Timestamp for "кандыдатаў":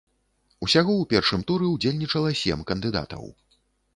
2.71-3.23